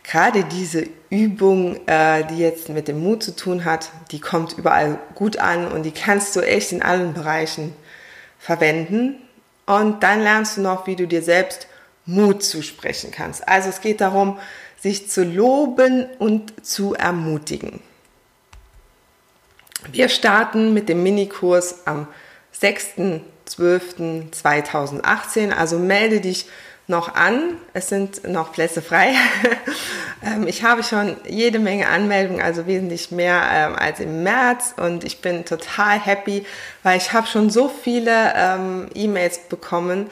gerade 0.03 0.43
diese 0.43 0.87
Übung, 1.09 1.87
äh, 1.87 2.25
die 2.25 2.37
jetzt 2.37 2.69
mit 2.69 2.87
dem 2.87 3.01
Mut 3.01 3.23
zu 3.23 3.35
tun 3.35 3.65
hat, 3.65 3.89
die 4.11 4.19
kommt 4.19 4.57
überall 4.57 4.99
gut 5.15 5.37
an 5.37 5.71
und 5.71 5.83
die 5.83 5.91
kannst 5.91 6.35
du 6.35 6.41
echt 6.41 6.71
in 6.71 6.83
allen 6.83 7.13
Bereichen 7.13 7.73
verwenden. 8.37 9.15
Und 9.65 10.03
dann 10.03 10.21
lernst 10.21 10.57
du 10.57 10.61
noch, 10.61 10.87
wie 10.87 10.95
du 10.95 11.07
dir 11.07 11.21
selbst 11.21 11.67
Mut 12.05 12.43
zusprechen 12.43 13.11
kannst. 13.11 13.47
Also 13.47 13.69
es 13.69 13.79
geht 13.79 14.01
darum, 14.01 14.37
sich 14.79 15.09
zu 15.09 15.23
loben 15.23 16.05
und 16.19 16.65
zu 16.65 16.93
ermutigen. 16.93 17.79
Wir 19.91 20.09
starten 20.09 20.73
mit 20.73 20.89
dem 20.89 21.03
Minikurs 21.03 21.87
am 21.87 22.07
6.12.2018. 22.59 25.51
Also 25.51 25.79
melde 25.79 26.19
dich 26.19 26.47
noch 26.87 27.15
an. 27.15 27.57
Es 27.73 27.89
sind 27.89 28.27
noch 28.27 28.51
Plätze 28.51 28.81
frei. 28.81 29.13
Ähm, 30.25 30.47
ich 30.47 30.63
habe 30.63 30.83
schon 30.83 31.17
jede 31.27 31.59
Menge 31.59 31.89
Anmeldungen, 31.89 32.41
also 32.41 32.65
wesentlich 32.65 33.11
mehr 33.11 33.41
ähm, 33.51 33.75
als 33.75 33.99
im 33.99 34.23
März. 34.23 34.73
Und 34.77 35.03
ich 35.03 35.19
bin 35.19 35.43
total 35.43 35.99
happy, 35.99 36.45
weil 36.81 36.95
ich 36.95 37.11
habe 37.11 37.27
schon 37.27 37.49
so 37.49 37.67
viele 37.67 38.31
ähm, 38.33 38.89
E-Mails 38.95 39.49
bekommen. 39.49 40.09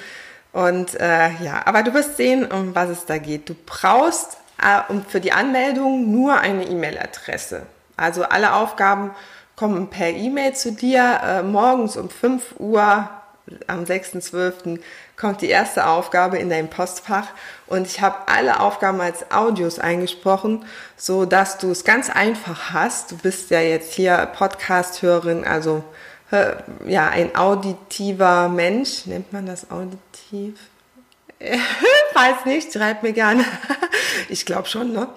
Und 0.51 0.99
äh, 0.99 1.29
ja, 1.41 1.61
aber 1.63 1.83
du 1.83 1.93
wirst 1.93 2.17
sehen, 2.17 2.45
um 2.45 2.75
was 2.75 2.89
es 2.89 3.05
da 3.05 3.19
geht. 3.19 3.47
Du 3.47 3.55
brauchst 3.65 4.35
äh, 4.61 4.81
für 5.07 5.21
die 5.21 5.31
Anmeldung 5.31 6.11
nur 6.11 6.37
eine 6.39 6.65
E-Mail-Adresse. 6.65 7.61
Also 7.95 8.23
alle 8.23 8.53
Aufgaben 8.53 9.11
kommen 9.55 9.89
per 9.89 10.09
E-Mail 10.09 10.53
zu 10.55 10.73
dir. 10.73 11.21
Äh, 11.23 11.43
morgens 11.43 11.95
um 11.95 12.09
5 12.09 12.55
Uhr 12.59 13.09
am 13.67 13.83
6.12. 13.83 14.79
kommt 15.17 15.41
die 15.41 15.50
erste 15.50 15.88
Aufgabe 15.88 16.38
in 16.38 16.50
dein 16.50 16.69
Postfach 16.69 17.27
und 17.67 17.88
ich 17.88 18.01
habe 18.01 18.27
alle 18.27 18.60
Aufgaben 18.60 19.01
als 19.01 19.31
Audios 19.31 19.79
eingesprochen, 19.79 20.65
so 20.98 21.25
dass 21.25 21.57
du 21.57 21.71
es 21.71 21.83
ganz 21.83 22.10
einfach 22.10 22.71
hast. 22.74 23.12
Du 23.12 23.17
bist 23.17 23.50
ja 23.50 23.62
jetzt 23.62 23.93
hier 23.93 24.29
Podcast-Hörerin, 24.36 25.45
also 25.45 25.83
ja, 26.86 27.10
ein 27.10 27.36
auditiver 27.36 28.48
Mensch. 28.48 29.05
Nennt 29.05 29.33
man 29.33 29.45
das 29.45 29.69
auditiv? 29.69 30.60
Weiß 32.13 32.45
nicht, 32.45 32.71
schreib 32.71 33.03
mir 33.03 33.13
gerne. 33.13 33.43
ich 34.29 34.45
glaube 34.45 34.67
schon, 34.67 34.93
ne? 34.93 35.10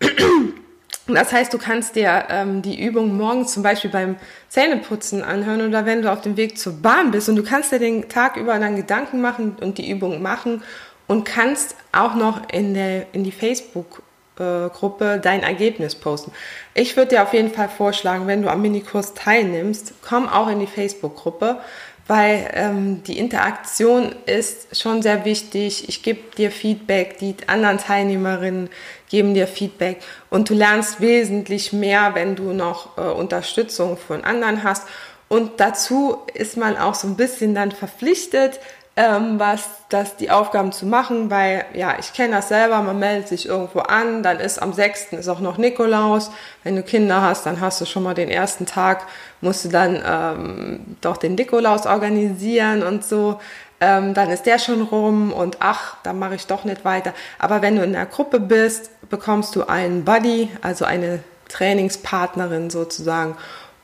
Das 1.08 1.32
heißt, 1.32 1.54
du 1.54 1.58
kannst 1.58 1.94
dir 1.94 2.24
ähm, 2.30 2.62
die 2.62 2.84
Übung 2.84 3.16
morgens 3.16 3.52
zum 3.52 3.62
Beispiel 3.62 3.90
beim 3.90 4.16
Zähneputzen 4.48 5.22
anhören 5.22 5.66
oder 5.66 5.86
wenn 5.86 6.02
du 6.02 6.12
auf 6.12 6.20
dem 6.20 6.36
Weg 6.36 6.58
zur 6.58 6.72
Bahn 6.74 7.12
bist 7.12 7.28
und 7.28 7.36
du 7.36 7.44
kannst 7.44 7.70
dir 7.70 7.78
den 7.78 8.08
Tag 8.08 8.36
über 8.36 8.58
dann 8.58 8.74
Gedanken 8.74 9.20
machen 9.20 9.56
und 9.60 9.78
die 9.78 9.88
Übung 9.88 10.20
machen 10.20 10.64
und 11.06 11.24
kannst 11.24 11.76
auch 11.92 12.16
noch 12.16 12.48
in, 12.50 12.74
der, 12.74 13.06
in 13.12 13.22
die 13.22 13.30
Facebook-Gruppe 13.30 15.20
dein 15.22 15.44
Ergebnis 15.44 15.94
posten. 15.94 16.32
Ich 16.74 16.96
würde 16.96 17.10
dir 17.10 17.22
auf 17.22 17.32
jeden 17.32 17.52
Fall 17.52 17.68
vorschlagen, 17.68 18.26
wenn 18.26 18.42
du 18.42 18.50
am 18.50 18.60
Minikurs 18.62 19.14
teilnimmst, 19.14 19.94
komm 20.02 20.28
auch 20.28 20.48
in 20.48 20.58
die 20.58 20.66
Facebook-Gruppe, 20.66 21.60
weil 22.08 22.50
ähm, 22.54 23.02
die 23.04 23.18
Interaktion 23.18 24.14
ist 24.26 24.76
schon 24.80 25.02
sehr 25.02 25.24
wichtig. 25.24 25.88
Ich 25.88 26.02
gebe 26.02 26.20
dir 26.36 26.50
Feedback, 26.50 27.18
die 27.18 27.34
anderen 27.46 27.78
Teilnehmerinnen 27.78 28.70
geben 29.08 29.34
dir 29.34 29.46
Feedback 29.46 30.00
und 30.30 30.50
du 30.50 30.54
lernst 30.54 31.00
wesentlich 31.00 31.72
mehr, 31.72 32.14
wenn 32.14 32.36
du 32.36 32.52
noch 32.52 32.96
äh, 32.98 33.02
Unterstützung 33.02 33.96
von 33.96 34.24
anderen 34.24 34.62
hast. 34.62 34.86
Und 35.28 35.58
dazu 35.58 36.18
ist 36.34 36.56
man 36.56 36.76
auch 36.76 36.94
so 36.94 37.08
ein 37.08 37.16
bisschen 37.16 37.54
dann 37.54 37.72
verpflichtet, 37.72 38.60
ähm, 38.98 39.38
was 39.38 39.68
das 39.90 40.16
die 40.16 40.30
Aufgaben 40.30 40.72
zu 40.72 40.86
machen, 40.86 41.30
weil 41.30 41.66
ja, 41.74 41.96
ich 42.00 42.14
kenne 42.14 42.36
das 42.36 42.48
selber, 42.48 42.80
man 42.80 42.98
meldet 42.98 43.28
sich 43.28 43.46
irgendwo 43.46 43.80
an, 43.80 44.22
dann 44.22 44.40
ist 44.40 44.60
am 44.60 44.72
6. 44.72 45.12
ist 45.12 45.28
auch 45.28 45.40
noch 45.40 45.58
Nikolaus. 45.58 46.30
Wenn 46.64 46.76
du 46.76 46.82
Kinder 46.82 47.20
hast, 47.20 47.44
dann 47.44 47.60
hast 47.60 47.80
du 47.80 47.84
schon 47.84 48.02
mal 48.02 48.14
den 48.14 48.30
ersten 48.30 48.64
Tag, 48.64 49.06
musst 49.42 49.66
du 49.66 49.68
dann 49.68 50.02
ähm, 50.04 50.96
doch 51.02 51.18
den 51.18 51.34
Nikolaus 51.34 51.86
organisieren 51.86 52.82
und 52.82 53.04
so. 53.04 53.38
Ähm, 53.78 54.14
dann 54.14 54.30
ist 54.30 54.46
der 54.46 54.58
schon 54.58 54.80
rum 54.80 55.30
und 55.34 55.58
ach, 55.60 55.98
dann 56.02 56.18
mache 56.18 56.36
ich 56.36 56.46
doch 56.46 56.64
nicht 56.64 56.86
weiter. 56.86 57.12
Aber 57.38 57.60
wenn 57.60 57.76
du 57.76 57.84
in 57.84 57.92
der 57.92 58.06
Gruppe 58.06 58.40
bist, 58.40 58.90
bekommst 59.08 59.56
du 59.56 59.64
einen 59.68 60.04
Buddy, 60.04 60.50
also 60.62 60.84
eine 60.84 61.22
Trainingspartnerin 61.48 62.70
sozusagen 62.70 63.36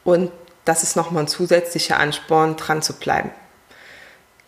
und 0.04 0.30
das 0.64 0.82
ist 0.82 0.96
nochmal 0.96 1.24
ein 1.24 1.28
zusätzlicher 1.28 1.98
Ansporn, 1.98 2.56
dran 2.56 2.82
zu 2.82 2.92
bleiben 2.94 3.30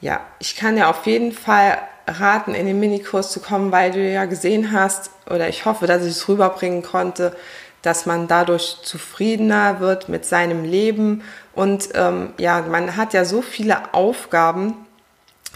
ja, 0.05 0.21
ich 0.39 0.55
kann 0.55 0.77
dir 0.77 0.89
auf 0.89 1.07
jeden 1.07 1.33
Fall 1.33 1.79
raten, 2.07 2.55
in 2.55 2.67
den 2.67 2.79
Minikurs 2.79 3.33
zu 3.33 3.41
kommen, 3.41 3.73
weil 3.73 3.91
du 3.91 4.07
ja 4.07 4.27
gesehen 4.27 4.71
hast, 4.71 5.11
oder 5.31 5.49
ich 5.49 5.65
hoffe, 5.65 5.87
dass 5.87 6.03
ich 6.03 6.11
es 6.11 6.29
rüberbringen 6.29 6.83
konnte, 6.83 7.35
dass 7.81 8.05
man 8.05 8.29
dadurch 8.29 8.81
zufriedener 8.83 9.81
wird 9.81 10.11
mit 10.11 10.27
seinem 10.27 10.63
Leben. 10.63 11.23
Und 11.55 11.89
ähm, 11.95 12.35
ja, 12.37 12.61
man 12.61 12.99
hat 12.99 13.15
ja 13.15 13.25
so 13.25 13.41
viele 13.41 13.95
Aufgaben, 13.95 14.75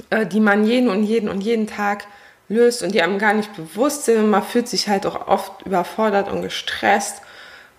äh, 0.08 0.24
die 0.24 0.40
man 0.40 0.64
jeden 0.64 0.88
und 0.88 1.04
jeden 1.04 1.28
und 1.28 1.42
jeden 1.42 1.66
Tag 1.66 2.06
löst 2.48 2.82
und 2.82 2.94
die 2.94 3.02
einem 3.02 3.18
gar 3.18 3.34
nicht 3.34 3.54
bewusst 3.54 4.04
sind. 4.04 4.30
Man 4.30 4.42
fühlt 4.42 4.68
sich 4.68 4.88
halt 4.88 5.06
auch 5.06 5.28
oft 5.28 5.62
überfordert 5.62 6.30
und 6.30 6.42
gestresst. 6.42 7.22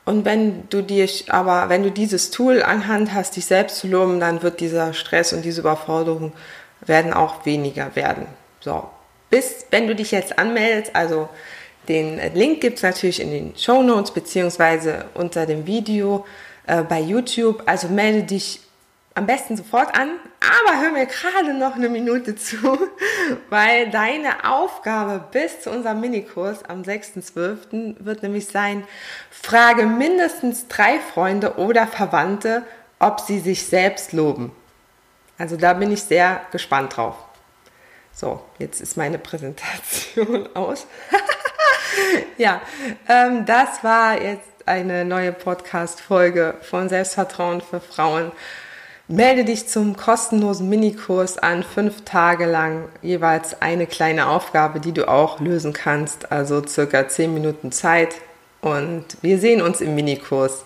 Und 0.06 0.26
wenn 0.26 0.68
du 0.70 0.82
dich 0.82 1.32
aber, 1.32 1.70
wenn 1.70 1.84
du 1.84 1.92
dieses 1.92 2.32
Tool 2.32 2.64
anhand 2.64 3.14
hast, 3.14 3.36
dich 3.36 3.46
selbst 3.46 3.78
zu 3.78 3.88
loben, 3.88 4.20
dann 4.20 4.42
wird 4.42 4.60
dieser 4.60 4.94
Stress 4.94 5.34
und 5.34 5.44
diese 5.44 5.62
Überforderung 5.62 6.34
werden 6.82 7.14
auch 7.14 7.46
weniger 7.46 7.96
werden. 7.96 8.26
So, 8.60 8.90
bis 9.30 9.66
wenn 9.72 9.88
du 9.88 9.96
dich 9.96 10.12
jetzt 10.12 10.40
anmeldest, 10.40 10.96
also 10.96 11.30
den 11.88 12.20
Link 12.34 12.62
gibt 12.62 12.78
es 12.78 12.84
natürlich 12.84 13.20
in 13.20 13.32
den 13.32 13.54
Show 13.58 13.82
Notes 13.82 14.12
beziehungsweise 14.12 15.06
unter 15.16 15.46
dem 15.46 15.66
Video 15.66 16.26
äh, 16.68 16.84
bei 16.84 17.00
YouTube. 17.00 17.64
Also 17.66 17.88
melde 17.88 18.24
dich 18.24 18.62
am 19.16 19.26
besten 19.26 19.58
sofort 19.58 19.98
an, 19.98 20.12
aber 20.40 20.82
hör 20.82 20.92
mir 20.92 21.06
gerade 21.06 21.54
noch 21.54 21.76
eine 21.76 21.90
Minute 21.90 22.36
zu, 22.36 22.58
weil 23.50 23.90
deine 23.90 24.50
Aufgabe 24.50 25.24
bis 25.32 25.62
zu 25.62 25.72
unserem 25.72 26.00
Minikurs 26.00 26.64
am 26.64 26.84
6.12. 26.84 27.98
wird 28.00 28.24
nämlich 28.24 28.48
sein, 28.48 28.84
frage 29.30 29.86
mindestens 29.86 30.68
drei 30.68 31.00
Freunde 31.00 31.58
oder 31.58 31.88
Verwandte, 31.88 32.64
ob 33.00 33.20
sie 33.20 33.40
sich 33.40 33.66
selbst 33.66 34.14
loben. 34.14 34.52
Also 35.38 35.56
da 35.56 35.74
bin 35.74 35.92
ich 35.92 36.04
sehr 36.04 36.42
gespannt 36.52 36.98
drauf. 36.98 37.16
So, 38.14 38.42
jetzt 38.58 38.82
ist 38.82 38.98
meine 38.98 39.18
Präsentation 39.18 40.50
aus. 40.54 40.86
ja, 42.38 42.62
ähm, 43.08 43.46
das 43.46 43.84
war 43.84 44.22
jetzt 44.22 44.50
eine 44.66 45.06
neue 45.06 45.32
Podcast-Folge 45.32 46.56
von 46.62 46.90
Selbstvertrauen 46.90 47.62
für 47.62 47.80
Frauen. 47.80 48.32
Melde 49.12 49.44
dich 49.44 49.68
zum 49.68 49.98
kostenlosen 49.98 50.70
Minikurs 50.70 51.40
an, 51.40 51.64
fünf 51.64 52.06
Tage 52.06 52.46
lang 52.46 52.90
jeweils 53.02 53.60
eine 53.60 53.88
kleine 53.88 54.28
Aufgabe, 54.28 54.80
die 54.80 54.92
du 54.92 55.10
auch 55.10 55.40
lösen 55.40 55.74
kannst, 55.74 56.32
also 56.32 56.64
circa 56.64 57.08
zehn 57.08 57.34
Minuten 57.34 57.72
Zeit. 57.72 58.14
Und 58.62 59.06
wir 59.24 59.40
sehen 59.40 59.64
uns 59.64 59.82
im 59.82 59.96
Minikurs. 59.96 60.64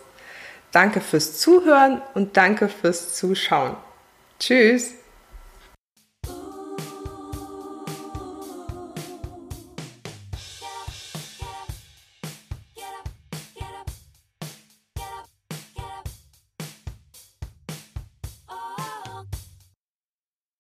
Danke 0.74 1.00
fürs 1.00 1.40
Zuhören 1.40 2.02
und 2.16 2.36
danke 2.36 2.68
fürs 2.68 3.14
Zuschauen. 3.16 3.78
Tschüss. 4.42 4.92